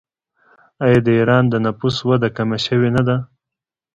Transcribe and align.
آیا 0.85 0.99
د 1.05 1.07
ایران 1.19 1.43
د 1.49 1.55
نفوس 1.65 1.97
وده 2.09 2.29
کمه 2.37 2.57
شوې 2.65 2.89
نه 2.95 3.01
ده؟ 3.07 3.17